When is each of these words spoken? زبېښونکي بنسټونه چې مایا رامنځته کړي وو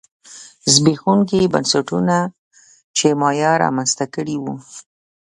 زبېښونکي 0.73 1.41
بنسټونه 1.53 2.17
چې 2.97 3.07
مایا 3.21 3.51
رامنځته 3.63 4.05
کړي 4.15 4.35
وو 4.39 4.55